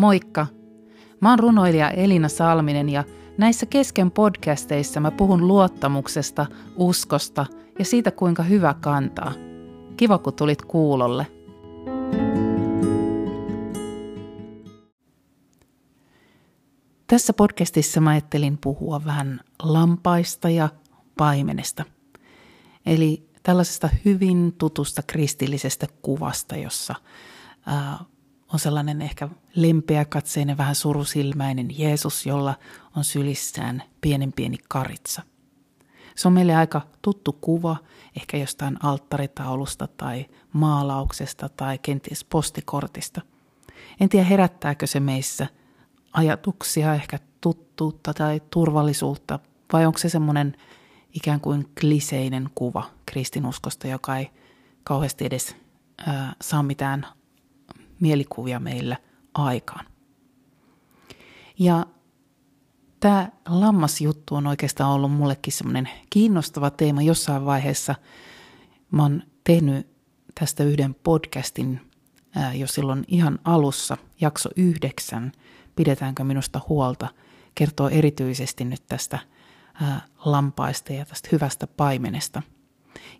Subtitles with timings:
[0.00, 0.46] Moikka!
[1.20, 3.04] Mä oon runoilija Elina Salminen ja
[3.38, 7.46] näissä kesken podcasteissa mä puhun luottamuksesta, uskosta
[7.78, 9.32] ja siitä kuinka hyvä kantaa.
[9.96, 11.26] Kiva kun tulit kuulolle.
[17.06, 20.68] Tässä podcastissa mä ajattelin puhua vähän lampaista ja
[21.16, 21.84] paimenesta.
[22.86, 26.94] Eli tällaisesta hyvin tutusta kristillisestä kuvasta, jossa
[28.52, 32.54] on sellainen ehkä lempeä katseinen, vähän surusilmäinen Jeesus, jolla
[32.96, 35.22] on sylissään pienen pieni karitsa.
[36.14, 37.76] Se on meille aika tuttu kuva,
[38.16, 43.20] ehkä jostain alttaritaulusta tai maalauksesta tai kenties postikortista.
[44.00, 45.46] En tiedä herättääkö se meissä
[46.12, 49.38] ajatuksia, ehkä tuttuutta tai turvallisuutta,
[49.72, 50.56] vai onko se semmoinen
[51.14, 54.30] ikään kuin kliseinen kuva kristinuskosta, joka ei
[54.84, 55.56] kauheasti edes
[56.06, 57.06] ää, saa mitään
[58.00, 58.96] mielikuvia meillä
[59.34, 59.84] aikaan.
[61.58, 61.86] Ja
[63.00, 67.94] tämä lammasjuttu on oikeastaan ollut mullekin semmoinen kiinnostava teema jossain vaiheessa.
[68.90, 69.86] Mä oon tehnyt
[70.40, 71.80] tästä yhden podcastin
[72.54, 75.32] jo silloin ihan alussa, jakso yhdeksän,
[75.76, 77.08] pidetäänkö minusta huolta,
[77.54, 79.18] kertoo erityisesti nyt tästä
[80.24, 82.42] lampaista ja tästä hyvästä paimenesta.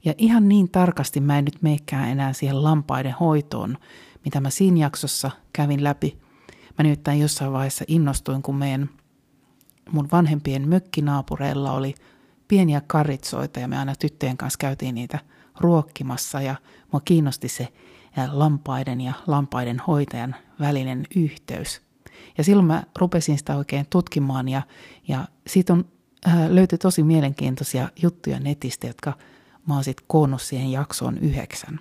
[0.04, 3.78] Ja ihan niin tarkasti mä en nyt meikään enää siihen lampaiden hoitoon,
[4.24, 6.18] mitä mä siinä jaksossa kävin läpi.
[6.78, 8.90] Mä nimittäin jossain vaiheessa innostuin, kun meidän
[9.90, 11.94] mun vanhempien mökkinaapureilla oli
[12.48, 15.18] pieniä karitsoita ja me aina tyttöjen kanssa käytiin niitä
[15.60, 16.54] ruokkimassa ja
[16.92, 17.68] mua kiinnosti se
[18.32, 21.82] lampaiden ja lampaiden hoitajan välinen yhteys.
[22.38, 24.62] Ja silloin mä rupesin sitä oikein tutkimaan ja,
[25.08, 25.84] ja siitä on,
[26.28, 29.12] äh, löytyi tosi mielenkiintoisia juttuja netistä, jotka
[29.66, 31.80] mä oon sitten koonnut siihen jaksoon yhdeksän.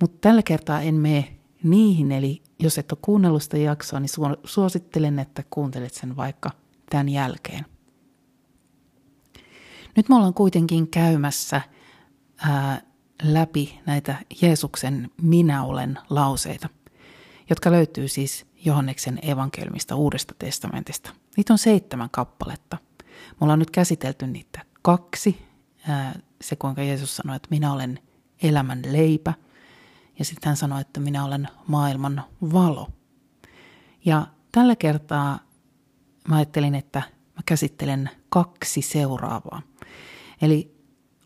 [0.00, 5.18] Mutta tällä kertaa en mene niihin, eli jos et ole kuunnellut sitä jaksoa, niin suosittelen,
[5.18, 6.50] että kuuntelet sen vaikka
[6.90, 7.66] tämän jälkeen.
[9.96, 11.60] Nyt me ollaan kuitenkin käymässä
[12.36, 12.82] ää,
[13.22, 16.68] läpi näitä Jeesuksen minä olen lauseita,
[17.50, 21.10] jotka löytyy siis Johanneksen evankelmista Uudesta testamentista.
[21.36, 22.78] Niitä on seitsemän kappaletta.
[23.30, 25.46] Me ollaan nyt käsitelty niitä kaksi.
[25.88, 28.00] Ää, se, kuinka Jeesus sanoi, että minä olen
[28.42, 29.34] elämän leipä–
[30.18, 32.22] ja sitten hän sanoi, että minä olen maailman
[32.52, 32.88] valo.
[34.04, 35.38] Ja tällä kertaa
[36.28, 36.98] mä ajattelin, että
[37.36, 39.62] mä käsittelen kaksi seuraavaa.
[40.42, 40.76] Eli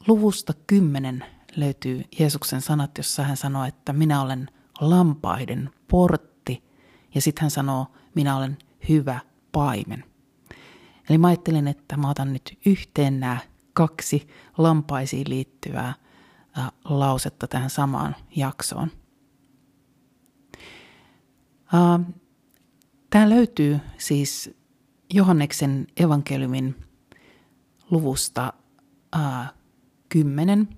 [0.08, 1.24] luvusta kymmenen
[1.56, 4.48] löytyy Jeesuksen sanat, jossa hän sanoo, että minä olen
[4.80, 6.64] lampaiden portti.
[7.14, 8.58] Ja sitten hän sanoo, minä olen
[8.88, 9.20] hyvä
[9.52, 10.04] paimen.
[11.08, 13.38] Eli mä ajattelin, että mä otan nyt yhteen nämä
[13.72, 14.28] kaksi
[14.58, 15.94] lampaisiin liittyvää
[16.84, 18.90] lausetta tähän samaan jaksoon.
[23.10, 24.50] Tämä löytyy siis
[25.14, 26.86] Johanneksen evankeliumin
[27.90, 28.52] luvusta
[29.12, 29.52] ää,
[30.08, 30.68] 10.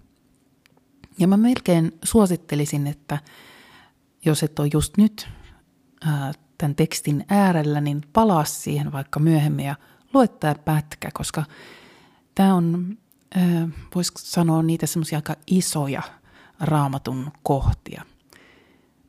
[1.19, 3.19] Ja mä melkein suosittelisin, että
[4.25, 5.29] jos et ole just nyt
[6.59, 9.75] tämän tekstin äärellä, niin palaa siihen vaikka myöhemmin ja
[10.15, 11.45] lue tämä pätkä, koska
[12.35, 12.99] tämä on
[13.95, 16.03] voisi sanoa niitä semmoisia aika isoja
[16.61, 18.03] raamatun kohtia.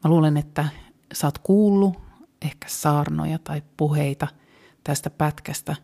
[0.04, 0.68] Mä luulen, että
[1.14, 1.98] sä oot kuullut
[2.42, 4.28] ehkä saarnoja tai puheita
[4.84, 5.76] tästä pätkästä.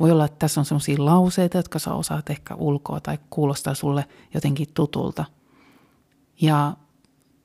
[0.00, 4.08] Voi olla, että tässä on semmoisia lauseita, jotka sä osaat ehkä ulkoa tai kuulostaa sulle
[4.34, 5.24] jotenkin tutulta.
[6.40, 6.76] Ja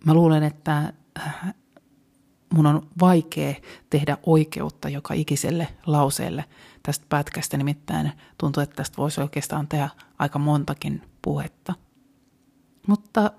[0.05, 0.93] mä luulen, että
[2.53, 3.53] mun on vaikea
[3.89, 6.45] tehdä oikeutta joka ikiselle lauseelle
[6.83, 9.89] tästä pätkästä, nimittäin tuntuu, että tästä voisi oikeastaan tehdä
[10.19, 11.73] aika montakin puhetta.
[12.87, 13.31] Mutta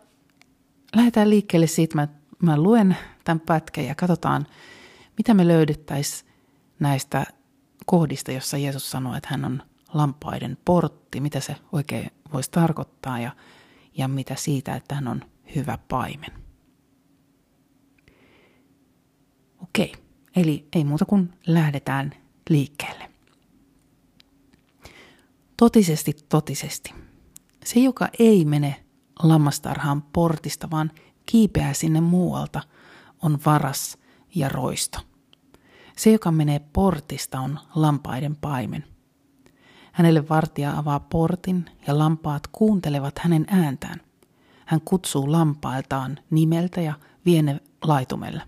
[0.96, 2.08] lähdetään liikkeelle siitä, mä,
[2.42, 4.46] mä luen tämän pätkän ja katsotaan,
[5.18, 6.30] mitä me löydettäisiin
[6.80, 7.24] näistä
[7.86, 9.62] kohdista, jossa Jeesus sanoi, että hän on
[9.94, 13.30] lampaiden portti, mitä se oikein voisi tarkoittaa ja,
[13.96, 15.20] ja mitä siitä, että hän on
[15.54, 16.30] hyvä paimen.
[19.62, 19.92] Okei,
[20.36, 22.14] eli ei muuta kuin lähdetään
[22.50, 23.13] liikkeelle.
[25.56, 26.94] Totisesti, totisesti.
[27.64, 28.84] Se, joka ei mene
[29.22, 30.90] lammastarhaan portista, vaan
[31.26, 32.60] kiipeää sinne muualta,
[33.22, 33.98] on varas
[34.34, 34.98] ja roisto.
[35.96, 38.84] Se, joka menee portista, on lampaiden paimen.
[39.92, 44.00] Hänelle vartija avaa portin ja lampaat kuuntelevat hänen ääntään.
[44.66, 46.94] Hän kutsuu lampailtaan nimeltä ja
[47.26, 48.42] vie ne laitumelle.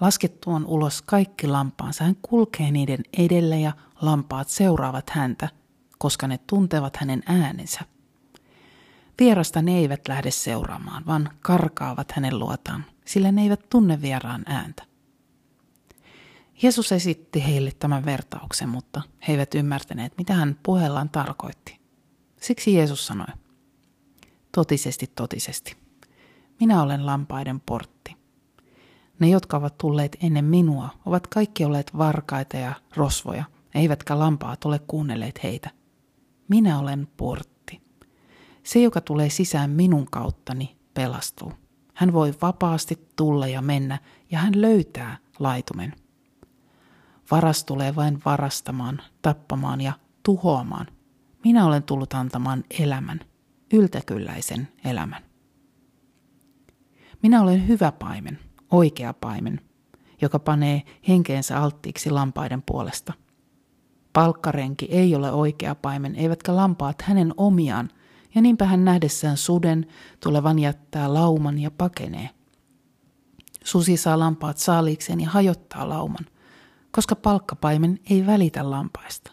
[0.00, 5.48] Laskettuaan ulos kaikki lampaansa hän kulkee niiden edellä ja lampaat seuraavat häntä,
[5.98, 7.80] koska ne tuntevat hänen äänensä.
[9.20, 14.82] Vierasta ne eivät lähde seuraamaan, vaan karkaavat hänen luotaan, sillä ne eivät tunne vieraan ääntä.
[16.62, 21.78] Jeesus esitti heille tämän vertauksen, mutta he eivät ymmärtäneet, mitä hän puheellaan tarkoitti.
[22.40, 23.26] Siksi Jeesus sanoi,
[24.52, 25.76] totisesti, totisesti,
[26.60, 28.16] minä olen lampaiden portti.
[29.18, 33.44] Ne, jotka ovat tulleet ennen minua, ovat kaikki olleet varkaita ja rosvoja,
[33.74, 35.70] eivätkä lampaat ole kuunnelleet heitä.
[36.48, 37.82] Minä olen portti.
[38.62, 41.52] Se, joka tulee sisään minun kauttani, pelastuu.
[41.94, 43.98] Hän voi vapaasti tulla ja mennä,
[44.30, 45.92] ja hän löytää laitumen.
[47.30, 50.86] Varas tulee vain varastamaan, tappamaan ja tuhoamaan.
[51.44, 53.20] Minä olen tullut antamaan elämän,
[53.72, 55.22] yltäkylläisen elämän.
[57.22, 58.38] Minä olen hyvä paimen,
[58.70, 59.60] oikea paimen,
[60.22, 63.12] joka panee henkeensä alttiiksi lampaiden puolesta.
[64.16, 67.90] Palkkarenki ei ole oikea paimen, eivätkä lampaat hänen omiaan,
[68.34, 69.86] ja niinpä hän nähdessään suden
[70.20, 72.30] tulevan jättää lauman ja pakenee.
[73.64, 76.26] Susi saa lampaat saaliikseen ja hajottaa lauman,
[76.90, 79.32] koska palkkapaimen ei välitä lampaista.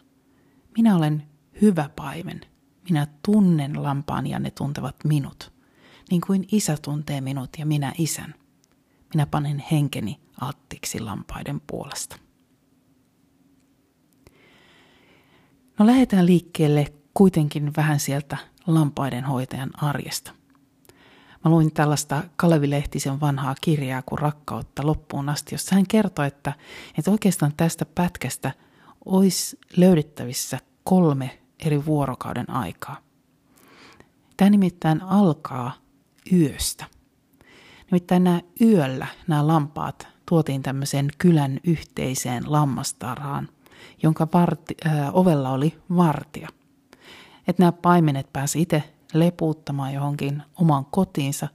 [0.76, 1.22] Minä olen
[1.62, 2.40] hyvä paimen.
[2.90, 5.52] Minä tunnen lampaan ja ne tuntevat minut,
[6.10, 8.34] niin kuin isä tuntee minut ja minä isän.
[9.14, 12.23] Minä panen henkeni alttiksi lampaiden puolesta.
[15.78, 18.36] No lähdetään liikkeelle kuitenkin vähän sieltä
[18.66, 20.32] lampaiden hoitajan arjesta.
[21.44, 26.52] Mä luin tällaista Kalevi Lehtisen vanhaa kirjaa kuin Rakkautta loppuun asti, jossa hän kertoi, että,
[26.98, 28.52] että oikeastaan tästä pätkästä
[29.04, 32.96] olisi löydettävissä kolme eri vuorokauden aikaa.
[34.36, 35.72] Tämä nimittäin alkaa
[36.32, 36.84] yöstä.
[37.90, 43.48] Nimittäin nämä yöllä nämä lampaat tuotiin tämmöiseen kylän yhteiseen lammastarhaan,
[44.04, 46.48] jonka varti, äh, ovella oli vartija.
[47.48, 48.82] Että nämä paimenet pääsi itse
[49.14, 51.48] lepuuttamaan johonkin omaan kotiinsa,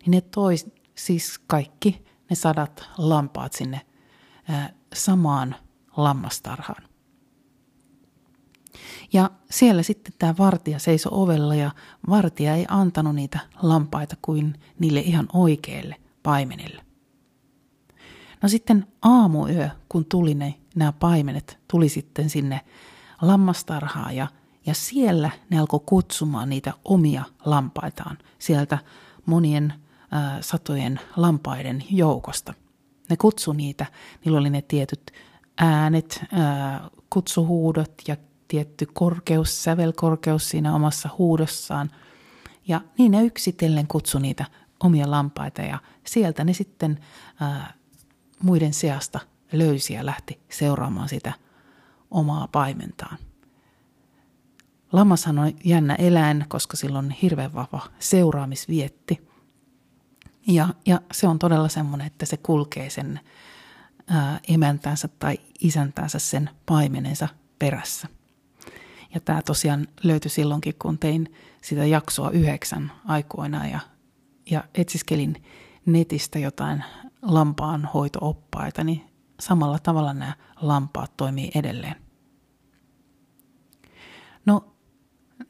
[0.00, 0.54] niin ne toi
[0.94, 3.80] siis kaikki ne sadat lampaat sinne
[4.50, 5.56] äh, samaan
[5.96, 6.82] lammastarhaan.
[9.12, 11.70] Ja siellä sitten tämä vartija seisoi ovella ja
[12.10, 16.82] vartija ei antanut niitä lampaita kuin niille ihan oikeille paimenille.
[18.42, 22.60] No sitten aamuyö, kun tuli ne, nämä paimenet, tuli sitten sinne
[23.22, 24.26] lammastarhaan ja,
[24.66, 28.78] ja siellä ne alkoi kutsumaan niitä omia lampaitaan sieltä
[29.26, 29.72] monien
[30.14, 32.54] äh, satojen lampaiden joukosta.
[33.10, 33.86] Ne kutsu niitä,
[34.24, 35.12] niillä oli ne tietyt
[35.58, 38.16] äänet, äh, kutsuhuudot ja
[38.48, 41.90] tietty korkeus, sävelkorkeus siinä omassa huudossaan.
[42.68, 44.44] Ja niin ne yksitellen kutsu niitä
[44.80, 47.00] omia lampaita ja sieltä ne sitten
[47.40, 47.74] ää,
[48.42, 49.20] muiden seasta
[49.52, 51.32] löysi ja lähti seuraamaan sitä
[52.10, 53.18] omaa paimentaan.
[54.92, 59.28] Lammashan on jännä eläin, koska sillä on hirveän vahva seuraamisvietti.
[60.46, 63.20] Ja, ja se on todella semmoinen, että se kulkee sen
[64.08, 67.28] ää, emäntänsä tai isäntänsä sen paimenensa
[67.58, 68.08] perässä.
[69.14, 73.80] Ja tämä tosiaan löytyi silloinkin, kun tein sitä jaksoa yhdeksän aikoina ja,
[74.50, 75.44] ja etsiskelin
[75.86, 76.84] netistä jotain
[77.22, 81.96] lampaan hoitooppaita, niin samalla tavalla nämä lampaat toimii edelleen.
[84.46, 84.74] No,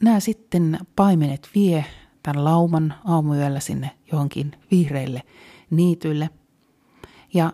[0.03, 1.85] nämä sitten paimenet vie
[2.23, 5.23] tämän lauman aamuyöllä sinne johonkin vihreille
[5.71, 6.31] niityille.
[7.35, 7.53] Ja,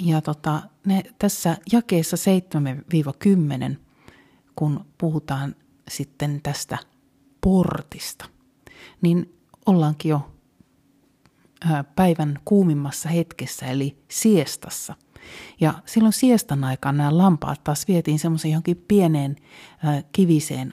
[0.00, 2.16] ja tota, ne, tässä jakeessa
[3.72, 3.76] 7-10
[4.56, 5.56] kun puhutaan
[5.88, 6.78] sitten tästä
[7.40, 8.24] portista,
[9.02, 10.30] niin ollaankin jo
[11.96, 14.94] päivän kuumimmassa hetkessä, eli siestassa.
[15.60, 19.36] Ja silloin siestan aikaan nämä lampaat taas vietiin semmoisen johonkin pieneen
[20.12, 20.72] kiviseen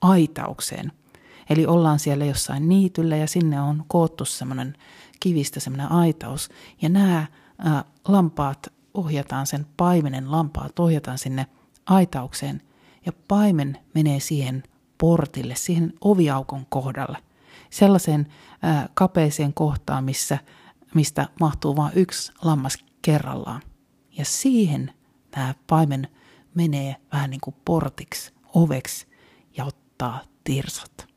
[0.00, 0.92] aitaukseen.
[1.50, 4.76] Eli ollaan siellä jossain niityllä ja sinne on koottu semmoinen
[5.20, 6.48] kivistä semmoinen aitaus.
[6.82, 7.26] Ja nämä
[8.08, 11.46] lampaat ohjataan, sen paimenen lampaat ohjataan sinne–
[11.88, 12.62] aitaukseen
[13.06, 14.62] ja paimen menee siihen
[14.98, 17.18] portille, siihen oviaukon kohdalle.
[17.70, 18.26] Sellaiseen
[18.94, 20.38] kapeeseen kohtaan, missä,
[20.94, 23.62] mistä mahtuu vain yksi lammas kerrallaan.
[24.18, 24.92] Ja siihen
[25.30, 26.08] tämä paimen
[26.54, 29.06] menee vähän niin kuin portiksi, oveksi
[29.56, 31.08] ja ottaa tirsat.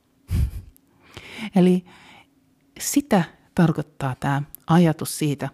[1.56, 1.86] Eli
[2.80, 3.24] sitä
[3.56, 5.50] tarkoittaa tämä ajatus siitä,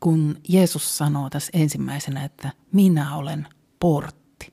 [0.00, 3.48] kun Jeesus sanoo tässä ensimmäisenä, että minä olen
[3.80, 4.52] portti.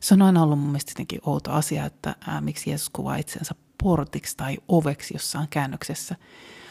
[0.00, 3.54] Se on aina ollut mun mielestä jotenkin outo asia, että ää, miksi Jeesus kuvaa itsensä
[3.82, 6.16] portiksi tai oveksi jossain käännöksessä.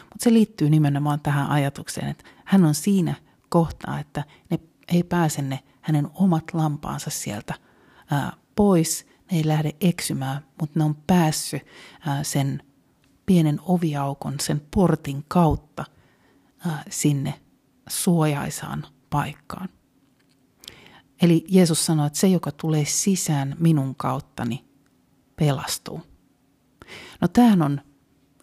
[0.02, 3.14] Mutta se liittyy nimenomaan tähän ajatukseen, että hän on siinä
[3.48, 4.60] kohtaa, että ne
[4.92, 7.54] ei pääse ne hänen omat lampaansa sieltä
[8.10, 11.62] ää, pois, ne ei lähde eksymään, mutta ne on päässyt
[12.00, 12.62] ää, sen
[13.26, 15.84] pienen oviaukon, sen portin kautta
[16.66, 17.40] ää, sinne
[17.88, 19.68] suojaisaan paikkaan.
[21.22, 24.64] Eli Jeesus sanoi, että se, joka tulee sisään minun kauttani,
[25.36, 26.02] pelastuu.
[27.20, 27.80] No tämähän on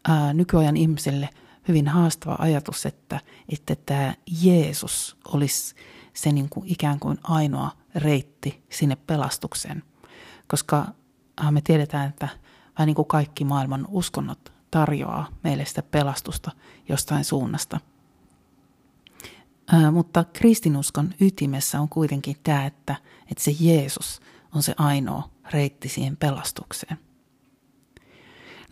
[0.08, 1.30] ää, nykyajan ihmiselle
[1.68, 5.75] hyvin haastava ajatus, että, että tämä Jeesus olisi
[6.13, 9.84] se niin kuin ikään kuin ainoa reitti sinne pelastukseen.
[10.48, 10.88] Koska
[11.51, 12.27] me tiedetään, että
[12.77, 16.51] vähän niin kuin kaikki maailman uskonnot tarjoaa meille sitä pelastusta
[16.89, 17.80] jostain suunnasta.
[19.68, 22.96] Ää, mutta kristinuskon ytimessä on kuitenkin tämä, että,
[23.32, 24.22] että se Jeesus
[24.56, 27.00] on se ainoa reitti siihen pelastukseen.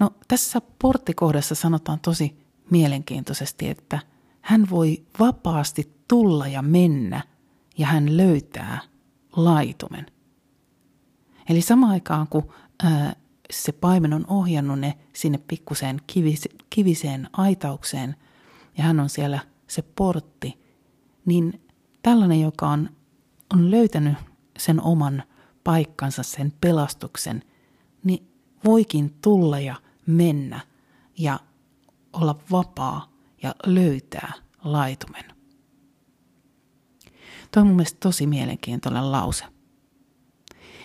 [0.01, 2.37] No tässä porttikohdassa sanotaan tosi
[2.69, 3.99] mielenkiintoisesti, että
[4.41, 7.23] hän voi vapaasti tulla ja mennä
[7.77, 8.81] ja hän löytää
[9.35, 10.05] laitumen.
[11.49, 12.53] Eli samaan aikaan kun
[12.83, 13.15] ää,
[13.51, 18.15] se paimen on ohjannut ne sinne pikkuseen kivis, kiviseen aitaukseen
[18.77, 20.63] ja hän on siellä se portti,
[21.25, 21.61] niin
[22.03, 22.89] tällainen, joka on,
[23.53, 24.17] on löytänyt
[24.57, 25.23] sen oman
[25.63, 27.43] paikkansa, sen pelastuksen,
[28.03, 28.27] niin
[28.65, 29.75] voikin tulla ja
[30.11, 30.59] mennä
[31.17, 31.39] ja
[32.13, 33.13] olla vapaa
[33.43, 35.23] ja löytää laitumen.
[37.51, 39.45] Tuo on mun mielestä tosi mielenkiintoinen lause.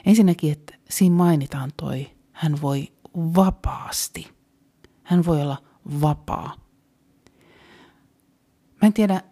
[0.06, 4.36] Ensinnäkin, että siinä mainitaan toi, hän voi vapaasti.
[5.02, 5.62] Hän voi olla
[6.00, 6.54] vapaa.
[8.82, 9.22] Mä en tiedä,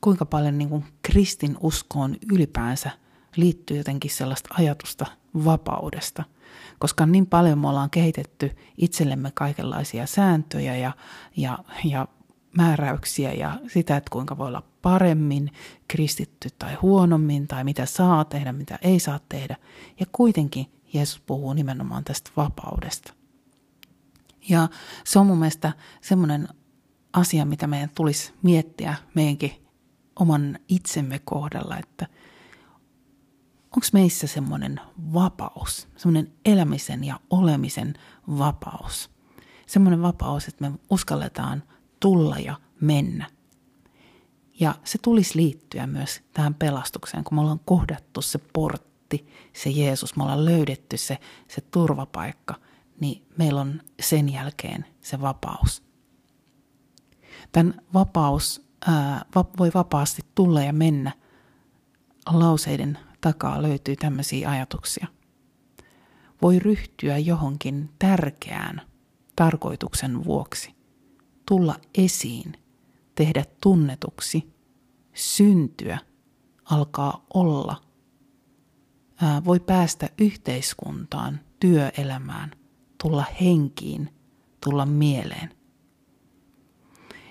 [0.00, 2.90] kuinka paljon niin kuin kristin uskoon ylipäänsä
[3.36, 5.06] liittyy jotenkin sellaista ajatusta
[5.44, 6.24] vapaudesta–
[6.78, 10.92] koska niin paljon me ollaan kehitetty itsellemme kaikenlaisia sääntöjä ja,
[11.36, 12.08] ja, ja
[12.56, 15.52] määräyksiä ja sitä, että kuinka voi olla paremmin
[15.88, 19.56] kristitty tai huonommin tai mitä saa tehdä, mitä ei saa tehdä.
[20.00, 23.14] Ja kuitenkin Jeesus puhuu nimenomaan tästä vapaudesta.
[24.48, 24.68] Ja
[25.04, 26.48] se on mun mielestä semmoinen
[27.12, 29.52] asia, mitä meidän tulisi miettiä meidänkin
[30.16, 32.06] oman itsemme kohdalla, että–
[33.76, 34.80] onko meissä semmoinen
[35.14, 37.94] vapaus, semmoinen elämisen ja olemisen
[38.28, 39.10] vapaus.
[39.66, 41.62] Semmoinen vapaus, että me uskalletaan
[42.00, 43.30] tulla ja mennä.
[44.60, 50.16] Ja se tulisi liittyä myös tähän pelastukseen, kun me ollaan kohdattu se portti, se Jeesus,
[50.16, 52.54] me ollaan löydetty se, se turvapaikka,
[53.00, 55.82] niin meillä on sen jälkeen se vapaus.
[57.52, 59.24] Tämän vapaus ää,
[59.58, 61.12] voi vapaasti tulla ja mennä
[62.32, 65.06] lauseiden takaa löytyy tämmöisiä ajatuksia.
[66.42, 68.80] Voi ryhtyä johonkin tärkeään
[69.36, 70.74] tarkoituksen vuoksi,
[71.46, 72.52] tulla esiin,
[73.14, 74.54] tehdä tunnetuksi,
[75.14, 75.98] syntyä,
[76.64, 77.80] alkaa olla.
[79.22, 82.50] Ää, voi päästä yhteiskuntaan, työelämään,
[83.02, 84.08] tulla henkiin,
[84.64, 85.50] tulla mieleen.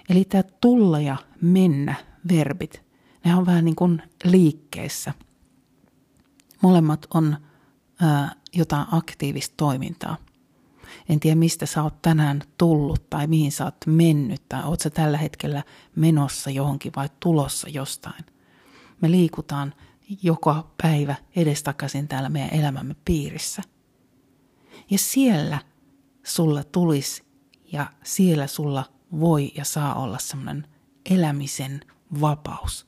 [0.10, 1.96] Eli tämä tulla ja mennä
[2.30, 2.84] verbit,
[3.26, 5.14] ne on vähän niin kuin liikkeessä–
[6.64, 7.38] Molemmat on
[8.02, 10.18] ää, jotain aktiivista toimintaa.
[11.10, 14.90] En tiedä, mistä sä oot tänään tullut tai mihin sä oot mennyt tai oot sä
[14.90, 15.64] tällä hetkellä
[15.96, 18.26] menossa johonkin vai tulossa jostain.
[19.02, 19.74] Me liikutaan
[20.24, 23.62] joka päivä edestakaisin täällä meidän elämämme piirissä.
[24.90, 25.60] Ja siellä
[26.24, 27.24] sulla tulisi
[27.72, 28.86] ja siellä sulla
[29.20, 30.68] voi ja saa olla semmoinen
[31.10, 31.82] elämisen
[32.22, 32.88] vapaus.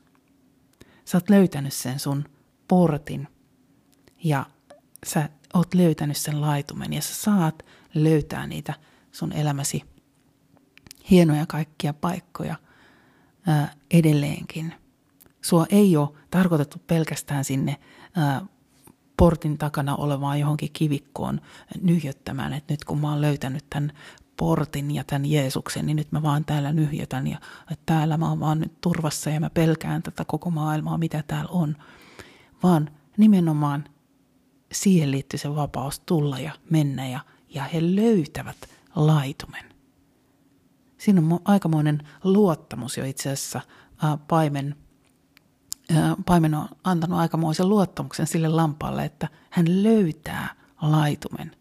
[1.05, 2.25] Sä oot löytänyt sen sun
[2.67, 3.27] portin
[4.24, 4.46] ja
[5.06, 8.74] sä oot löytänyt sen laitumen ja sä saat löytää niitä
[9.12, 9.84] sun elämäsi
[11.10, 12.56] hienoja kaikkia paikkoja
[13.48, 14.74] ää, edelleenkin.
[15.42, 17.78] Sua ei ole tarkoitettu pelkästään sinne
[18.16, 18.46] ää,
[19.18, 21.42] portin takana olevaan johonkin kivikkoon
[21.82, 23.92] nyhjöttämään, että nyt kun mä oon löytänyt tämän
[24.38, 27.38] portin ja tämän Jeesuksen, niin nyt mä vaan täällä nyhjötän ja
[27.86, 31.76] täällä mä oon vaan nyt turvassa ja mä pelkään tätä koko maailmaa, mitä täällä on.
[32.64, 33.84] Vaan nimenomaan
[34.72, 37.20] siihen liittyy se vapaus tulla ja mennä ja,
[37.50, 38.58] ja he löytävät
[38.96, 39.66] laitumen.
[40.98, 43.62] Siinä on aikamoinen luottamus jo itse asiassa
[44.04, 44.76] ää, paimen,
[45.96, 51.56] ää, paimen on antanut aikamoisen luottamuksen sille lampaalle, että hän löytää laitumen.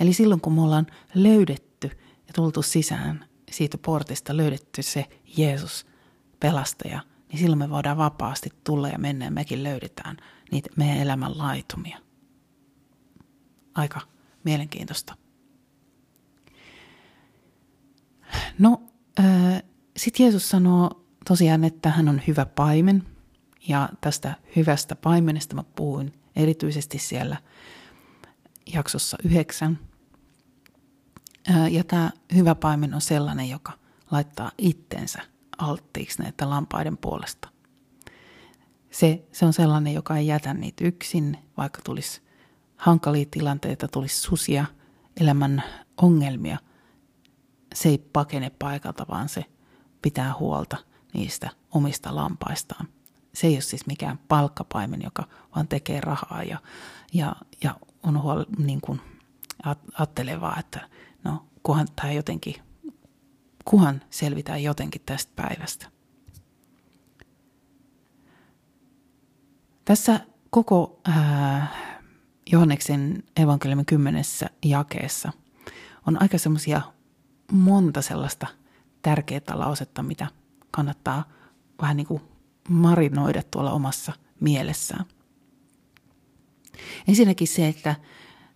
[0.00, 1.90] Eli silloin kun me ollaan löydetty
[2.26, 5.86] ja tultu sisään siitä portista, löydetty se Jeesus,
[6.40, 10.16] pelastaja, niin silloin me voidaan vapaasti tulla ja mennä ja mekin löydetään
[10.50, 11.98] niitä meidän elämän laitumia
[13.74, 14.00] aika
[14.44, 15.14] mielenkiintoista.
[18.58, 18.82] No,
[19.96, 23.06] sitten Jeesus sanoo tosiaan, että hän on hyvä paimen.
[23.68, 27.36] Ja tästä hyvästä paimenesta mä puhuin erityisesti siellä
[28.74, 29.78] jaksossa yhdeksän.
[31.70, 33.72] Ja tämä hyvä paimen on sellainen, joka
[34.10, 35.22] laittaa itsensä
[35.58, 37.48] alttiiksi näitä lampaiden puolesta.
[38.90, 42.22] Se, se on sellainen, joka ei jätä niitä yksin, vaikka tulisi
[42.80, 44.64] hankalia tilanteita, tulisi susia,
[45.20, 45.62] elämän
[46.02, 46.58] ongelmia.
[47.74, 49.44] Se ei pakene paikalta, vaan se
[50.02, 50.76] pitää huolta
[51.14, 52.88] niistä omista lampaistaan.
[53.32, 56.58] Se ei ole siis mikään palkkapaimen, joka vaan tekee rahaa ja,
[57.12, 59.00] ja, ja on huol, niin kuin
[59.98, 60.88] ajattelevaa, että
[61.24, 62.54] no kunhan tämä jotenkin,
[63.64, 65.86] kunhan selvitään jotenkin tästä päivästä.
[69.84, 70.20] Tässä
[70.50, 71.99] koko äh,
[72.52, 75.32] Johanneksen evankeliumin kymmenessä jakeessa
[76.06, 76.82] on aika semmoisia
[77.52, 78.46] monta sellaista
[79.02, 80.26] tärkeää lausetta, mitä
[80.70, 81.28] kannattaa
[81.82, 82.22] vähän niin kuin
[82.68, 85.04] marinoida tuolla omassa mielessään.
[87.08, 87.94] Ensinnäkin se, että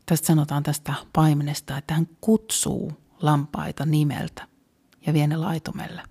[0.07, 4.49] tästä sanotaan tästä paimenesta, että hän kutsuu lampaita nimeltä
[5.07, 6.03] ja vie ne laitumelle.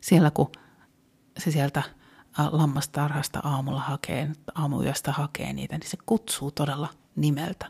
[0.00, 0.52] Siellä kun
[1.38, 1.82] se sieltä
[2.38, 7.66] lammastarhasta aamulla hakee, aamuyöstä hakee niitä, niin se kutsuu todella nimeltä.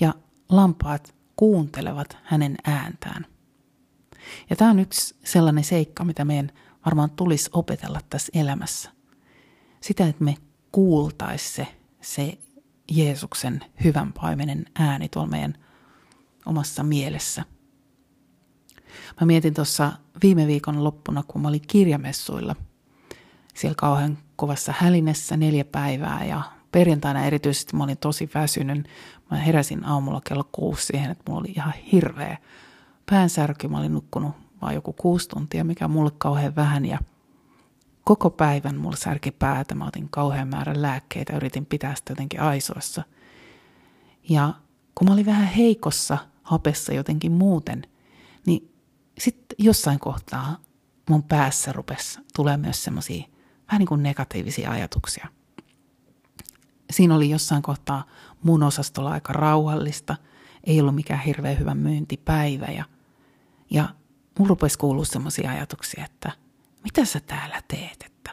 [0.00, 0.14] Ja
[0.48, 3.26] lampaat kuuntelevat hänen ääntään.
[4.50, 6.50] Ja tämä on yksi sellainen seikka, mitä meidän
[6.84, 8.90] varmaan tulisi opetella tässä elämässä.
[9.80, 10.36] Sitä, että me
[10.72, 11.66] kuultaisi se,
[12.00, 12.38] se
[12.90, 15.54] Jeesuksen hyvän paimenen ääni tuolla meidän
[16.46, 17.44] omassa mielessä.
[19.20, 22.56] Mä mietin tuossa viime viikon loppuna, kun mä olin kirjamessuilla–
[23.60, 28.88] siellä kauhean kovassa hälinessä neljä päivää ja perjantaina erityisesti mä olin tosi väsynyt.
[29.30, 32.38] Mä heräsin aamulla kello kuusi siihen, että mulla oli ihan hirveä
[33.10, 33.68] päänsärky.
[33.68, 36.98] Mä olin nukkunut vain joku kuusi tuntia, mikä mulle kauhean vähän ja
[38.04, 39.74] koko päivän mulla särki päätä.
[39.74, 43.02] Mä otin kauhean määrän lääkkeitä, yritin pitää sitä jotenkin aisoissa.
[44.28, 44.54] Ja
[44.94, 47.82] kun mä olin vähän heikossa hapessa jotenkin muuten,
[48.46, 48.72] niin
[49.18, 50.56] sitten jossain kohtaa
[51.10, 53.24] mun päässä rupesi tulee myös semmoisia
[53.70, 55.28] vähän niin kuin negatiivisia ajatuksia.
[56.90, 58.06] Siinä oli jossain kohtaa
[58.42, 60.16] mun osastolla aika rauhallista,
[60.64, 62.84] ei ollut mikään hirveän hyvä myyntipäivä ja,
[63.70, 63.88] ja
[64.38, 66.32] mulla rupesi kuulua semmoisia ajatuksia, että
[66.84, 68.30] mitä sä täällä teet, että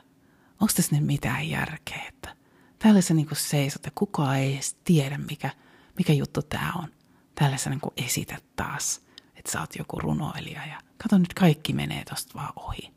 [0.62, 2.36] onko tässä nyt mitään järkeä, että
[2.80, 5.50] täällä sä niin seisot ja kukaan ei edes tiedä, mikä,
[5.97, 6.88] mikä juttu tää on.
[7.36, 9.02] Täällä sä niin esität taas,
[9.36, 12.93] että sä oot joku runoilija ja kato nyt kaikki menee tosta vaan ohi.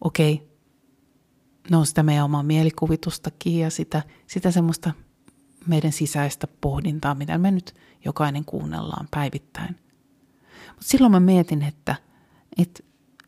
[0.00, 0.51] Okei,
[1.70, 4.92] no sitä meidän omaa mielikuvitustakin ja sitä, sitä semmoista
[5.66, 9.76] meidän sisäistä pohdintaa, mitä me nyt jokainen kuunnellaan päivittäin.
[10.68, 11.94] Mutta silloin mä mietin, että,
[12.58, 12.82] että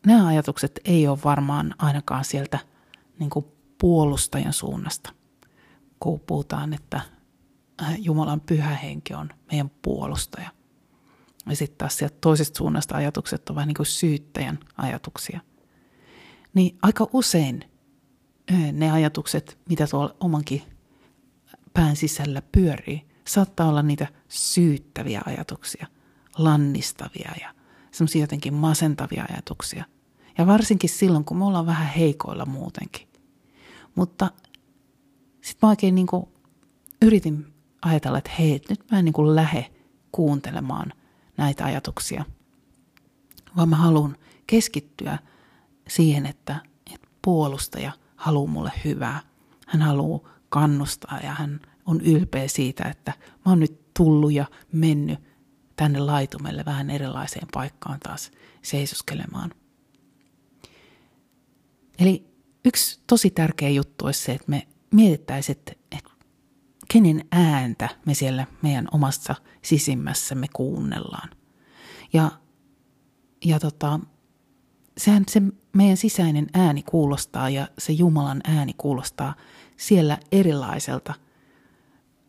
[0.07, 2.59] nämä ajatukset ei ole varmaan ainakaan sieltä
[3.18, 3.47] niin kuin
[3.81, 5.12] puolustajan suunnasta,
[6.01, 7.01] kun puhutaan, että
[7.83, 10.51] äh, Jumalan pyhä henki on meidän puolustaja.
[11.47, 15.40] Ja sitten taas sieltä toisesta suunnasta ajatukset on vähän niin kuin syyttäjän ajatuksia.
[16.55, 17.64] Niin aika usein–
[18.73, 20.63] ne ajatukset, mitä tuolla omankin
[21.73, 25.87] pään sisällä pyörii, saattaa olla niitä syyttäviä ajatuksia,
[26.39, 27.55] lannistavia ja
[27.91, 29.85] semmoisia jotenkin masentavia ajatuksia.
[30.39, 33.09] Ja varsinkin silloin, kun me ollaan vähän heikoilla muutenkin.
[33.95, 34.31] Mutta
[35.41, 36.07] sitten mä oikein niin
[37.03, 37.47] yritin
[37.83, 39.71] ajatella, että hei, nyt mä en niin kuin lähde
[40.13, 40.93] kuuntelemaan
[41.37, 42.25] näitä ajatuksia,
[43.57, 45.19] vaan mä haluan keskittyä
[45.89, 46.57] siihen, että,
[46.95, 49.20] että puolustaja– haluaa mulle hyvää.
[49.66, 55.18] Hän haluaa kannustaa ja hän on ylpeä siitä, että mä oon nyt tullut ja mennyt
[55.77, 58.31] tänne laitumelle vähän erilaiseen paikkaan taas
[58.62, 59.50] seisoskelemaan.
[61.98, 62.27] Eli
[62.64, 66.11] yksi tosi tärkeä juttu olisi se, että me mietittäisiin, että, että
[66.92, 71.31] kenen ääntä me siellä meidän omassa sisimmässämme kuunnellaan.
[72.12, 72.31] Ja,
[73.44, 74.00] ja tota,
[74.99, 79.35] sehän se meidän sisäinen ääni kuulostaa ja se Jumalan ääni kuulostaa
[79.77, 81.15] siellä erilaiselta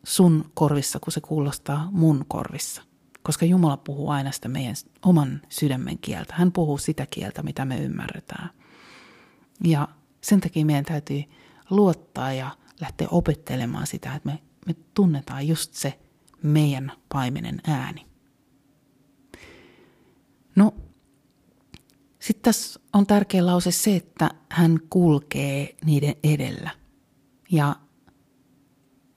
[0.04, 2.82] sun korvissa, kun se kuulostaa mun korvissa.
[3.24, 4.76] Koska Jumala puhuu aina sitä meidän
[5.06, 6.34] oman sydämen kieltä.
[6.38, 8.50] Hän puhuu sitä kieltä, mitä me ymmärretään.
[9.64, 9.88] Ja
[10.22, 11.24] sen takia meidän täytyy
[11.70, 16.00] luottaa ja lähteä opettelemaan sitä, että me, me tunnetaan just se
[16.42, 18.06] meidän paimenen ääni.
[20.56, 20.74] No,
[22.26, 26.70] sitten tässä on tärkeä lause se, että hän kulkee niiden edellä.
[27.52, 27.76] Ja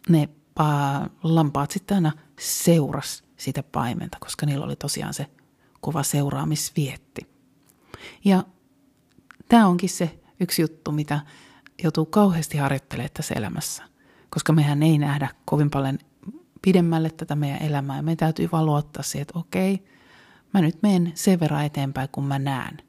[0.09, 0.29] ne
[1.23, 5.27] lampaat sitten aina seuras sitä paimenta, koska niillä oli tosiaan se
[5.81, 7.27] kova seuraamisvietti.
[8.25, 8.45] Ja
[9.49, 11.21] tämä onkin se yksi juttu, mitä
[11.83, 13.83] joutuu kauheasti harjoittelemaan tässä elämässä,
[14.31, 15.99] koska mehän ei nähdä kovin paljon
[16.63, 19.85] pidemmälle tätä meidän elämää ja me täytyy vaan luottaa siihen, että okei,
[20.55, 22.88] mä nyt menen sen verran eteenpäin, kun mä näen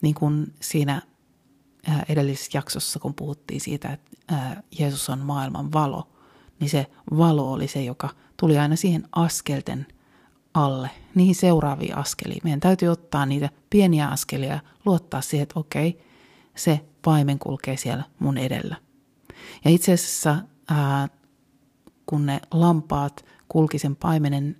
[0.00, 1.02] Niin kuin siinä
[2.08, 6.08] edellisessä jaksossa, kun puhuttiin siitä, että Jeesus on maailman valo,
[6.60, 6.86] niin se
[7.18, 9.86] valo oli se, joka tuli aina siihen askelten
[10.54, 12.40] alle, niihin seuraaviin askeliin.
[12.44, 16.04] Meidän täytyy ottaa niitä pieniä askelia ja luottaa siihen, että okei,
[16.56, 18.76] se paimen kulkee siellä mun edellä.
[19.64, 20.36] Ja itse asiassa,
[22.06, 24.56] kun ne lampaat kulki sen paimenen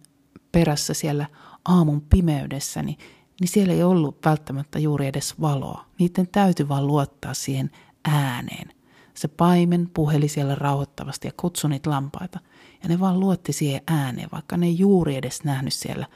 [0.53, 1.27] perässä siellä
[1.65, 2.99] aamun pimeydessä, niin,
[3.41, 5.85] niin siellä ei ollut välttämättä juuri edes valoa.
[5.99, 7.71] Niiden täytyy vaan luottaa siihen
[8.05, 8.73] ääneen.
[9.15, 12.41] Se paimen puheli siellä rauhoittavasti ja kutsui niitä lampaita.
[12.83, 16.07] Ja ne vaan luotti siihen ääneen, vaikka ne ei juuri edes nähnyt siellä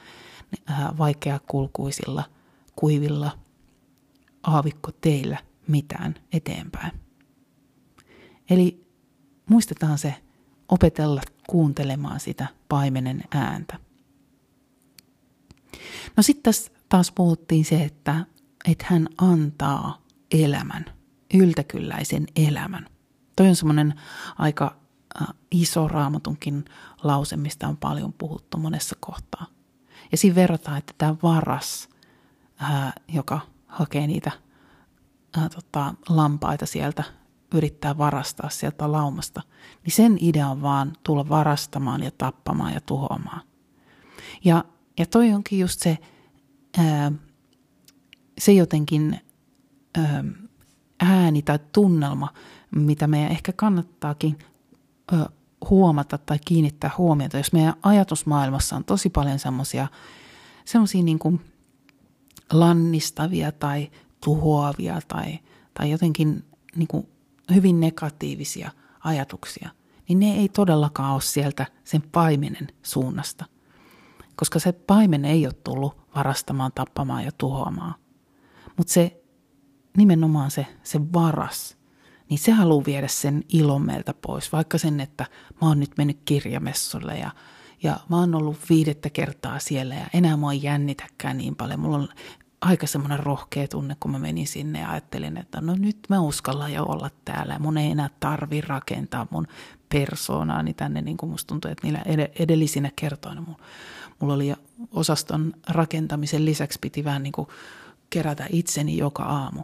[0.97, 2.23] vaikeakulkuisilla,
[2.75, 3.37] kuivilla
[4.43, 6.91] aavikkoteillä mitään eteenpäin.
[8.49, 8.85] Eli
[9.49, 10.15] muistetaan se
[10.69, 13.79] opetella kuuntelemaan sitä paimenen ääntä.
[16.17, 18.25] No sitten tässä taas puhuttiin se, että,
[18.71, 20.01] että hän antaa
[20.31, 20.85] elämän,
[21.33, 22.85] yltäkylläisen elämän.
[23.35, 23.93] Toi on semmoinen
[24.37, 24.75] aika
[25.21, 26.65] äh, iso raamatunkin
[27.03, 29.45] lause, mistä on paljon puhuttu monessa kohtaa.
[30.11, 31.89] Ja siinä verrataan, että tämä varas,
[32.63, 34.31] äh, joka hakee niitä
[35.37, 37.03] äh, tota, lampaita sieltä,
[37.53, 39.41] yrittää varastaa sieltä laumasta,
[39.83, 43.41] niin sen idea on vaan tulla varastamaan ja tappamaan ja tuhoamaan.
[44.43, 44.65] Ja,
[44.99, 45.97] ja toi onkin just se,
[48.37, 49.19] se jotenkin
[49.97, 50.23] ää,
[50.99, 52.33] ääni tai tunnelma,
[52.75, 54.37] mitä meidän ehkä kannattaakin
[55.69, 59.87] huomata tai kiinnittää huomiota, jos meidän ajatusmaailmassa on tosi paljon semmoisia
[60.65, 61.41] semmoisia niin kuin
[62.51, 63.91] lannistavia tai
[64.23, 65.39] tuhoavia tai,
[65.73, 67.07] tai jotenkin niin kuin
[67.53, 69.69] hyvin negatiivisia ajatuksia,
[70.09, 73.45] niin ne ei todellakaan ole sieltä sen paimenen suunnasta.
[74.35, 77.95] Koska se paimen ei ole tullut varastamaan, tappamaan ja tuhoamaan.
[78.77, 79.23] Mutta se
[79.97, 81.77] nimenomaan se, se varas,
[82.29, 84.51] niin se haluaa viedä sen ilon meiltä pois.
[84.51, 85.25] Vaikka sen, että
[85.61, 87.31] mä oon nyt mennyt kirjamessulle ja,
[87.83, 91.79] ja mä oon ollut viidettä kertaa siellä ja enää mua ei jännitäkään niin paljon.
[91.79, 92.09] Mulla on
[92.61, 96.73] aika semmoinen rohkea tunne, kun mä menin sinne ja ajattelin, että no nyt mä uskallan
[96.73, 97.59] jo olla täällä.
[97.59, 99.47] Mun ei enää tarvi rakentaa mun
[99.93, 102.01] persoonaani tänne, niin kuin musta tuntuu, että niillä
[102.39, 103.43] edellisinä kertoina
[104.19, 104.53] mulla oli
[104.91, 107.47] osaston rakentamisen lisäksi piti vähän niin kuin
[108.09, 109.63] kerätä itseni joka aamu.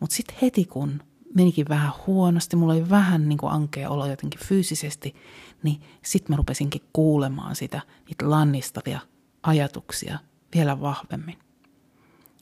[0.00, 1.02] Mutta sitten heti kun
[1.34, 5.14] menikin vähän huonosti, mulla oli vähän niin kuin ankea olo jotenkin fyysisesti,
[5.62, 9.00] niin sitten mä rupesinkin kuulemaan sitä, niitä lannistavia
[9.42, 10.18] ajatuksia
[10.54, 11.38] vielä vahvemmin.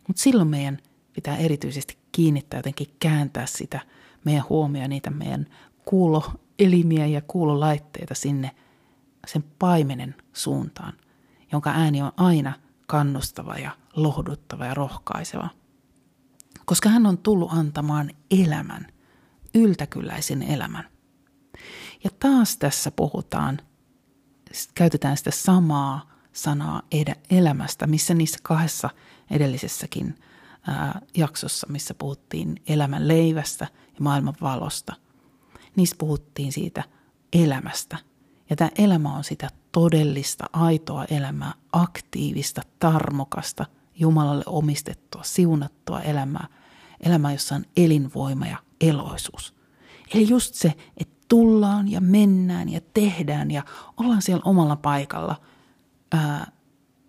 [0.08, 0.78] Mutta silloin meidän
[1.12, 3.80] pitää erityisesti kiinnittää jotenkin kääntää sitä
[4.24, 5.46] meidän huomioon, niitä meidän
[6.58, 8.50] kuuloelimiä ja kuulolaitteita sinne
[9.26, 10.92] sen paimenen suuntaan,
[11.52, 12.52] jonka ääni on aina
[12.86, 15.48] kannustava ja lohduttava ja rohkaiseva.
[16.64, 18.86] Koska hän on tullut antamaan elämän,
[19.54, 20.84] yltäkylläisen elämän.
[22.04, 23.58] Ja taas tässä puhutaan,
[24.74, 26.82] käytetään sitä samaa sanaa
[27.30, 28.90] elämästä, missä niissä kahdessa–
[29.30, 30.14] edellisessäkin
[30.66, 34.94] ää, jaksossa, missä puhuttiin elämän leivästä ja maailman valosta.
[35.78, 36.84] Niissä puhuttiin siitä
[37.32, 37.98] elämästä.
[38.50, 46.46] Ja tämä elämä on sitä todellista, aitoa elämää, aktiivista, tarmokasta, Jumalalle omistettua, siunattua elämää.
[47.00, 49.54] Elämää, jossa on elinvoima ja eloisuus.
[50.14, 53.62] Eli just se, että tullaan ja mennään ja tehdään ja
[53.96, 55.36] ollaan siellä omalla paikalla
[56.12, 56.52] ää,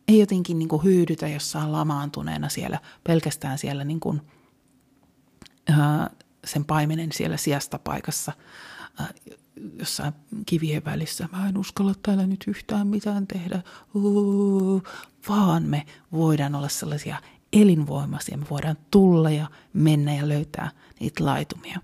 [0.08, 4.22] ei jotenkin niin kuin hyydytä jossain lamaantuneena siellä, pelkästään siellä niin kuin,
[5.70, 6.10] ää,
[6.46, 8.32] sen paimenen siellä sijasta paikassa
[9.00, 9.10] ää,
[9.80, 10.14] jossain
[10.46, 11.30] kivien välissä.
[11.32, 13.62] Mä en uskalla täällä nyt yhtään mitään tehdä,
[15.30, 17.18] vaan me voidaan olla sellaisia
[17.54, 18.38] elinvoimaisia.
[18.38, 21.80] Me voidaan tulla ja mennä ja löytää niitä laitumia.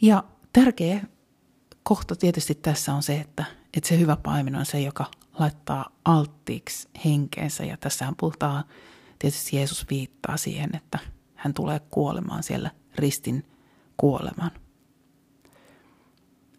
[0.00, 1.00] Ja tärkeä
[1.82, 3.44] kohta tietysti tässä on se, että,
[3.76, 7.64] että se hyvä paimen on se, joka laittaa alttiiksi henkeensä.
[7.64, 8.64] Ja tässähän puhutaan,
[9.18, 10.98] tietysti Jeesus viittaa siihen, että
[11.42, 13.46] hän tulee kuolemaan siellä ristin
[13.96, 14.50] kuoleman.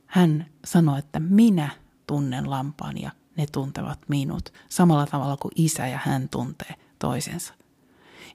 [0.06, 1.70] Hän sanoi, että minä
[2.08, 7.54] tunnen lampaan ja ne tuntevat minut samalla tavalla kuin isä ja hän tuntee toisensa.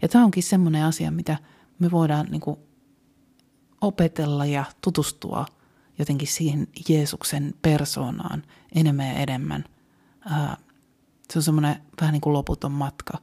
[0.02, 1.38] Ja tämä onkin semmoinen asia, mitä
[1.78, 2.56] me voidaan niin kuin
[3.80, 5.46] opetella ja tutustua
[5.98, 8.42] jotenkin siihen Jeesuksen persoonaan
[8.74, 9.64] enemmän ja enemmän–
[11.32, 13.18] se on semmoinen vähän niin kuin loputon matka,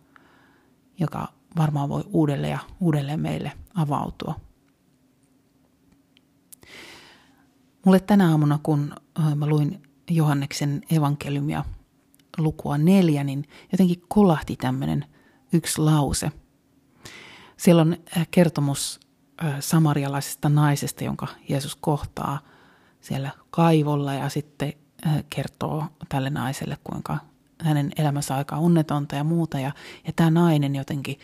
[0.99, 4.35] joka varmaan voi uudelleen ja uudelleen meille avautua.
[7.85, 8.95] Mulle tänä aamuna, kun
[9.35, 11.65] mä luin Johanneksen evankeliumia
[12.37, 15.05] lukua neljä, niin jotenkin kolahti tämmöinen
[15.53, 16.31] yksi lause,
[17.57, 17.97] Siellä on
[18.31, 18.99] kertomus
[19.59, 22.39] samarialaisesta naisesta, jonka Jeesus kohtaa
[23.01, 24.73] siellä kaivolla ja sitten
[25.29, 27.17] kertoo tälle naiselle, kuinka
[27.61, 29.59] hänen elämänsä aika onnetonta ja muuta.
[29.59, 29.71] Ja,
[30.07, 31.19] ja tämä nainen jotenkin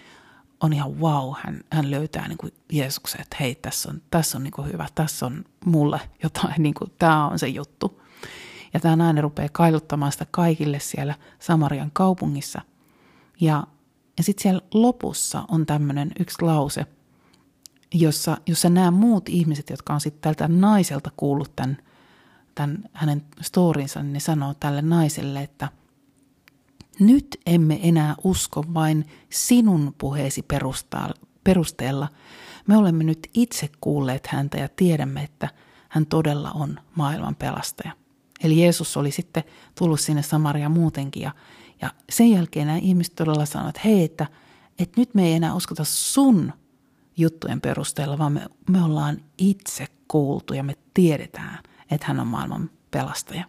[0.62, 4.44] on ihan wow, hän, hän löytää niin kuin Jeesuksen, että hei, tässä on, tässä on
[4.44, 8.02] niin kuin hyvä, tässä on mulle jotain, niin kuin, tämä on se juttu.
[8.74, 12.62] Ja tämä nainen rupeaa kailuttamaan sitä kaikille siellä Samarian kaupungissa.
[13.42, 13.64] Ja,
[14.18, 16.86] ja sitten siellä lopussa on tämmöinen yksi lause,
[17.94, 21.78] jossa, jossa nämä muut ihmiset, jotka on sitten tältä naiselta kuullut tämän,
[22.56, 25.70] tämän hänen storinsa, niin ne sanoo tälle naiselle, että–
[27.02, 30.46] nyt emme enää usko vain sinun puheesi
[31.44, 32.08] perusteella.
[32.68, 35.50] Me olemme nyt itse kuulleet häntä ja tiedämme, että
[35.90, 37.92] hän todella on maailman pelastaja.
[38.44, 39.44] Eli Jeesus oli sitten
[39.76, 41.32] tullut sinne Samaria muutenkin ja,
[41.82, 44.28] ja sen jälkeen nämä ihmiset todella sanoivat, että hei, että,
[44.80, 46.54] että nyt me ei enää uskota sun
[47.18, 51.60] juttujen perusteella, vaan me, me ollaan itse kuultu ja me tiedetään,
[51.92, 53.46] että hän on maailman pelastaja.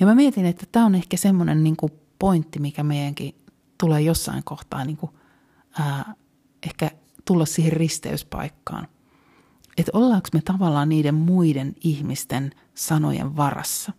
[0.00, 1.76] Ja mä mietin, että tämä on ehkä semmoinen niin
[2.22, 3.34] pointti, mikä meidänkin
[3.78, 5.12] tulee jossain kohtaa niin kuin,
[5.78, 6.14] ää,
[6.66, 6.90] ehkä
[7.24, 8.88] tulla siihen risteyspaikkaan.
[9.76, 13.92] Että ollaanko me tavallaan niiden muiden ihmisten sanojen varassa.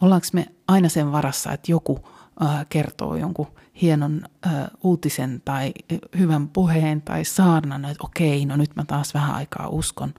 [0.00, 2.08] Ollaanko me aina sen varassa, että joku
[2.40, 3.46] ää, kertoo jonkun
[3.82, 5.72] hienon ää, uutisen tai
[6.18, 10.14] hyvän puheen tai saarnan, että okei, no nyt mä taas vähän aikaa uskon.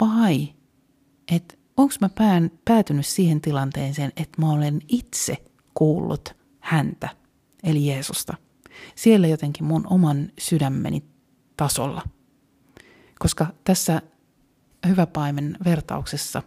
[0.00, 0.54] Vai
[1.32, 5.36] että onko mä pään, päätynyt siihen tilanteeseen, että mä olen itse
[5.76, 7.08] kuullut häntä,
[7.62, 8.34] eli Jeesusta.
[8.94, 11.04] Siellä jotenkin mun oman sydämeni
[11.56, 12.02] tasolla.
[13.18, 14.02] Koska tässä
[14.88, 16.42] hyvä paimen vertauksessa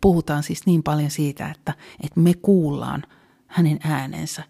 [0.00, 3.02] puhutaan siis niin paljon siitä, että, että me kuullaan
[3.46, 4.42] hänen äänensä.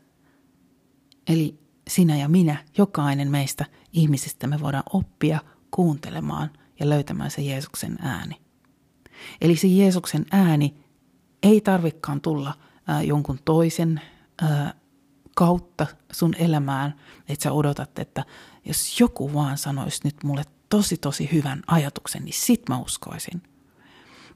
[1.28, 7.98] Eli sinä ja minä, jokainen meistä ihmisistä me voidaan oppia kuuntelemaan ja löytämään se Jeesuksen
[8.00, 8.40] ääni.
[9.40, 10.74] Eli se Jeesuksen ääni
[11.42, 12.54] ei tarvikaan tulla
[12.86, 14.00] ää, jonkun toisen
[14.42, 14.74] ää,
[15.36, 16.94] kautta sun elämään,
[17.28, 18.24] että sä odotat, että
[18.64, 23.42] jos joku vaan sanoisi nyt mulle tosi tosi hyvän ajatuksen, niin sit mä uskoisin.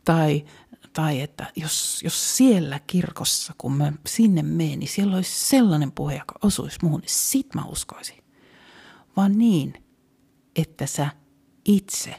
[0.04, 0.44] Tai,
[0.92, 6.14] tai että jos, jos siellä kirkossa, kun mä sinne menen, niin siellä olisi sellainen puhe,
[6.14, 8.24] joka osuisi muuhun, niin sit mä uskoisin.
[9.16, 9.84] Vaan niin,
[10.56, 11.08] että sä
[11.64, 12.18] itse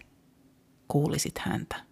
[0.88, 1.86] kuulisit häntä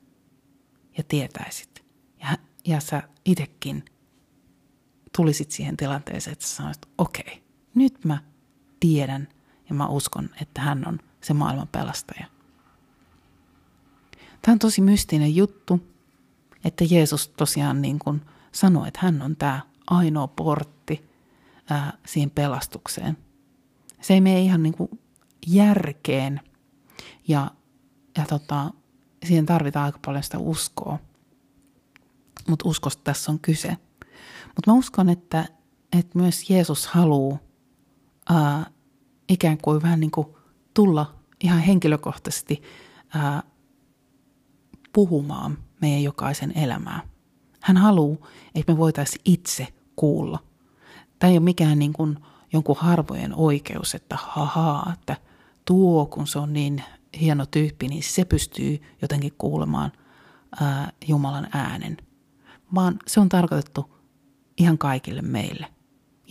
[0.98, 1.86] ja tietäisit.
[2.20, 3.86] Ja, ja sä itekin
[5.16, 7.44] tulisit siihen tilanteeseen, että sä sanoisit, okei, okay,
[7.76, 8.18] nyt mä
[8.80, 9.28] tiedän
[9.70, 12.26] ja mä uskon, että hän on se maailman pelastaja.
[14.42, 15.88] Tämä on tosi mystinen juttu,
[16.66, 21.10] että Jeesus tosiaan niin kuin sanoi, että hän on tämä ainoa portti
[21.70, 23.18] ää, siihen pelastukseen.
[24.02, 24.90] Se ei mene ihan niin kuin
[25.48, 26.42] järkeen
[27.28, 27.52] ja,
[28.18, 28.72] ja tota,
[29.26, 31.00] siihen tarvitaan aika paljon sitä uskoa.
[32.48, 33.78] Mutta uskosta tässä on kyse.
[34.56, 35.46] Mutta mä uskon, että,
[35.98, 37.38] että myös Jeesus haluaa
[38.30, 38.66] ää,
[39.30, 40.28] ikään kuin vähän niin kuin
[40.74, 42.62] tulla ihan henkilökohtaisesti
[43.14, 43.44] ää,
[44.94, 47.02] puhumaan meidän jokaisen elämää.
[47.62, 50.40] Hän haluaa, että me voitaisiin itse kuulla.
[51.20, 52.18] Tämä ei ole mikään niin kuin
[52.54, 55.18] jonkun harvojen oikeus, että hahaa, että
[55.66, 56.84] tuo kun se on niin
[57.20, 59.92] hieno tyyppi, niin se pystyy jotenkin kuulemaan
[60.62, 61.98] ää, Jumalan äänen.
[62.76, 63.95] Vaan se on tarkoitettu
[64.58, 65.68] ihan kaikille meille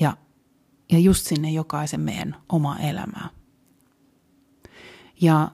[0.00, 0.16] ja,
[0.92, 3.28] ja just sinne jokaisen meidän oma elämää.
[5.20, 5.50] Ja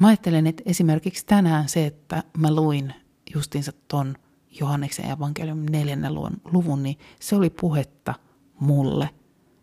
[0.00, 2.94] mä ajattelen, että esimerkiksi tänään se, että mä luin
[3.34, 4.16] justiinsa ton
[4.60, 6.14] Johanneksen evankeliumin neljännen
[6.52, 8.14] luvun, niin se oli puhetta
[8.60, 9.10] mulle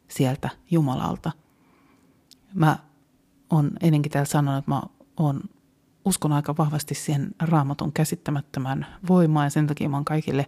[0.08, 1.32] sieltä Jumalalta.
[2.54, 2.80] Mä
[3.50, 4.82] on ennenkin täällä sanonut, että mä
[5.18, 5.42] on,
[6.10, 10.46] uskon aika vahvasti siihen raamatun käsittämättömään voimaan ja sen takia mä oon kaikille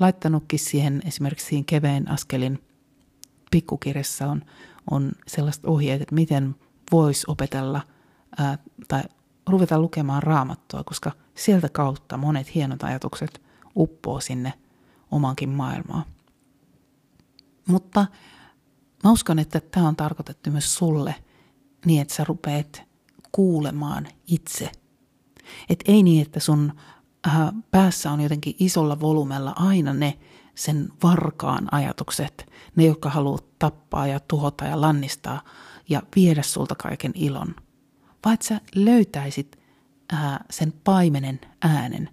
[0.00, 2.62] laittanutkin siihen esimerkiksi siihen keveen askelin
[3.50, 4.42] pikkukirjassa on,
[4.90, 6.56] on sellaiset ohjeet, että miten
[6.92, 7.80] voisi opetella
[8.38, 8.58] ää,
[8.88, 9.02] tai
[9.48, 13.42] ruveta lukemaan raamattua, koska sieltä kautta monet hienot ajatukset
[13.76, 14.52] uppoo sinne
[15.10, 16.04] omankin maailmaan.
[17.66, 18.06] Mutta
[19.04, 21.14] mä uskon, että tämä on tarkoitettu myös sulle
[21.86, 22.82] niin, että sä rupeat
[23.32, 24.70] kuulemaan itse.
[25.68, 26.72] Et ei niin, että sun
[27.26, 27.34] äh,
[27.70, 30.18] päässä on jotenkin isolla volumella aina ne
[30.54, 35.42] sen varkaan ajatukset, ne, jotka haluaa tappaa ja tuhota ja lannistaa
[35.88, 37.54] ja viedä sulta kaiken ilon.
[38.24, 39.58] Vai että sä löytäisit
[40.12, 42.08] äh, sen paimenen äänen,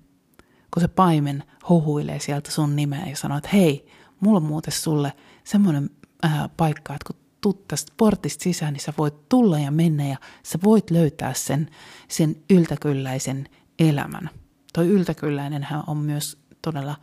[0.73, 3.87] kun se paimen hohuilee sieltä sun nimeä ja sanoo, että hei,
[4.19, 5.89] mulla on muuten sulle semmoinen
[6.25, 10.17] äh, paikka, että kun tuut tästä portista sisään, niin sä voit tulla ja mennä ja
[10.43, 11.69] sä voit löytää sen,
[12.07, 14.29] sen yltäkylläisen elämän.
[14.73, 16.95] Toi yltäkylläinenhän on myös todella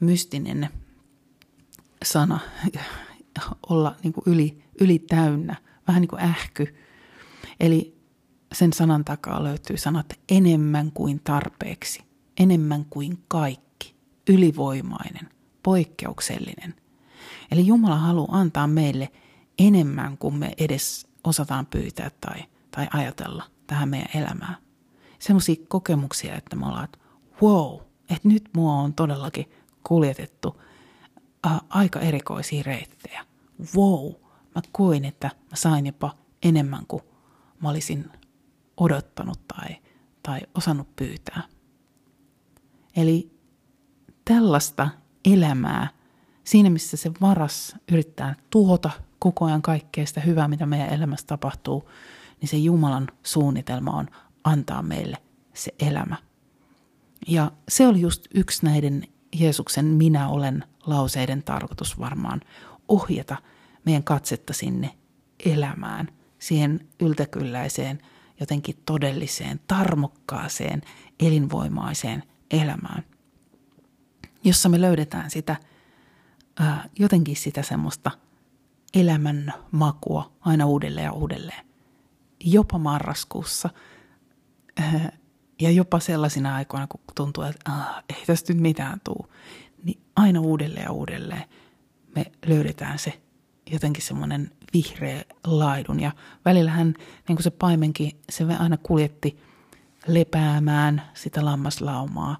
[0.00, 0.68] mystinen
[2.04, 2.38] sana
[3.70, 5.56] olla niin kuin yli, yli täynnä,
[5.88, 6.76] vähän niin kuin ähky.
[7.60, 7.96] Eli
[8.54, 12.02] sen sanan takaa löytyy sanat enemmän kuin tarpeeksi,
[12.40, 13.94] enemmän kuin kaikki,
[14.28, 15.28] ylivoimainen,
[15.62, 16.74] poikkeuksellinen.
[17.50, 19.12] Eli Jumala haluaa antaa meille
[19.58, 24.56] enemmän kuin me edes osataan pyytää tai, tai ajatella tähän meidän elämään.
[25.18, 26.98] Sellaisia kokemuksia, että me ollaan, että
[27.42, 29.50] wow, että nyt mua on todellakin
[29.84, 30.60] kuljetettu
[31.46, 33.26] äh, aika erikoisia reittejä.
[33.76, 34.12] Wow,
[34.54, 37.02] mä koin, että mä sain jopa enemmän kuin
[37.60, 38.10] mä olisin
[38.76, 39.76] odottanut tai,
[40.22, 41.42] tai osannut pyytää.
[42.96, 43.30] Eli
[44.24, 44.88] tällaista
[45.24, 45.88] elämää,
[46.44, 51.90] siinä missä se varas yrittää tuhota koko ajan kaikkea sitä hyvää, mitä meidän elämässä tapahtuu,
[52.40, 54.08] niin se Jumalan suunnitelma on
[54.44, 55.16] antaa meille
[55.54, 56.16] se elämä.
[57.28, 62.40] Ja se oli just yksi näiden Jeesuksen minä olen lauseiden tarkoitus varmaan
[62.88, 63.36] ohjata
[63.84, 64.90] meidän katsetta sinne
[65.44, 67.98] elämään, siihen yltäkylläiseen,
[68.40, 70.82] jotenkin todelliseen, tarmokkaaseen,
[71.20, 73.04] elinvoimaiseen elämään,
[74.44, 75.56] jossa me löydetään sitä
[76.98, 78.10] jotenkin sitä semmoista
[78.94, 81.66] elämän makua aina uudelleen ja uudelleen.
[82.44, 83.70] Jopa marraskuussa
[84.80, 85.12] ää,
[85.60, 89.32] ja jopa sellaisina aikoina, kun tuntuu, että ah, ei tästä nyt mitään tuu,
[89.84, 91.44] niin aina uudelleen ja uudelleen
[92.14, 93.20] me löydetään se
[93.72, 96.00] jotenkin semmoinen vihreä laidun.
[96.00, 96.12] Ja
[96.44, 96.94] välillähän
[97.28, 99.38] niin kuin se paimenkin, se aina kuljetti
[100.06, 102.36] lepäämään sitä lammaslaumaa.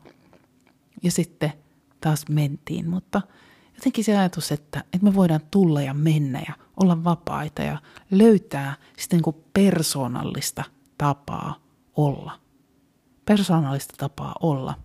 [1.03, 1.53] Ja sitten
[2.01, 3.23] taas mentiin, mutta
[3.77, 7.79] jotenkin se ajatus, että, että me voidaan tulla ja mennä ja olla vapaita ja
[8.11, 10.65] löytää sitten niin persoonallista
[10.99, 11.61] tapaa
[11.97, 12.41] olla–
[13.27, 14.79] persoonallista tapaa olla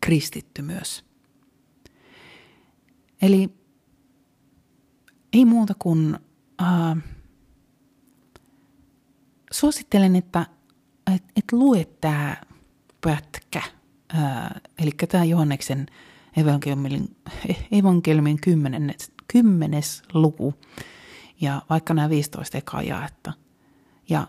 [0.00, 1.04] kristitty myös.
[3.22, 3.50] Eli
[5.32, 6.18] ei muuta kuin
[6.62, 6.96] äh,
[9.52, 10.46] suosittelen, että
[11.14, 12.36] et, et lue tämä
[13.00, 13.62] pätkä,
[14.14, 15.86] äh, eli tämä Johanneksen
[16.36, 17.16] evankeliumin,
[17.72, 20.54] evankeliumin kymmenes, kymmenes luku
[21.40, 23.32] ja vaikka nämä 15 ekaa jaetta.
[24.08, 24.26] Ja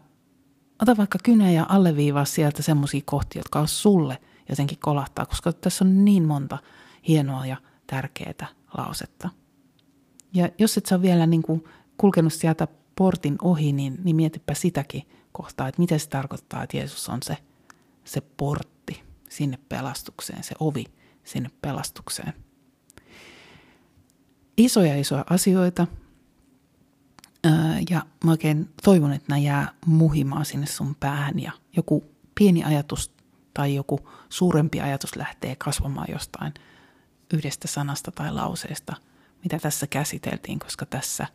[0.82, 5.86] ota vaikka kynä ja alleviivaa sieltä semmoisia kohtia, jotka on sulle jotenkin kolahtaa, koska tässä
[5.86, 6.58] on niin monta
[7.08, 9.30] hienoa ja tärkeää lausetta.
[10.34, 11.63] Ja jos et sä ole vielä niin kuin
[11.98, 17.10] kulkenut sieltä portin ohi, niin, niin mietipä sitäkin kohtaa, että mitä se tarkoittaa, että Jeesus
[17.10, 17.38] on se,
[18.04, 20.86] se portti sinne pelastukseen, se ovi
[21.28, 22.34] sinne pelastukseen.
[24.58, 25.88] Isoja isoja asioita,
[27.90, 32.04] ja mä oikein toivon, että nämä jää muhimaan sinne sun päähän ja joku
[32.36, 33.12] pieni ajatus
[33.54, 36.54] tai joku suurempi ajatus lähtee kasvamaan jostain
[37.34, 38.96] yhdestä sanasta tai lauseesta,
[39.44, 41.28] mitä tässä käsiteltiin, koska tässä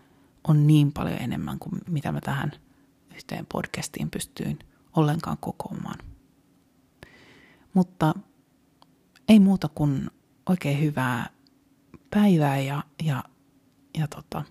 [0.49, 2.53] on niin paljon enemmän kuin mitä mä tähän
[3.15, 4.59] yhteen podcastiin pystyin
[4.97, 5.99] ollenkaan kokoamaan.
[7.75, 8.15] Mutta
[9.33, 10.11] ei muuta kuin
[10.49, 11.31] oikein hyvää
[12.11, 13.25] päivää ja, ja,
[13.99, 14.45] ja tota,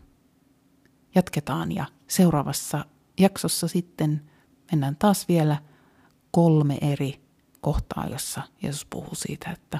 [1.15, 2.85] jatketaan ja seuraavassa
[3.19, 4.29] jaksossa sitten
[4.71, 5.61] mennään taas vielä
[6.31, 7.21] kolme eri
[7.61, 9.79] kohtaa, jossa Jeesus puhuu siitä, että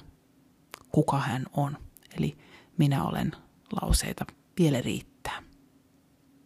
[0.91, 1.77] kuka hän on.
[2.17, 2.37] Eli
[2.77, 3.31] minä olen
[3.81, 4.25] lauseita
[4.59, 5.43] vielä riittää.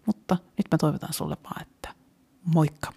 [0.06, 1.96] Mutta nyt mä toivotan sulle vaan, että
[2.46, 2.94] moikka!